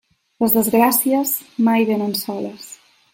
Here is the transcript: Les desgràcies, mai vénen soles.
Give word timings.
Les 0.43 0.53
desgràcies, 0.55 1.33
mai 1.69 1.85
vénen 1.91 2.17
soles. 2.23 2.67